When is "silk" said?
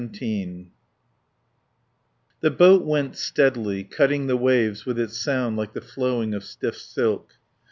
6.75-7.33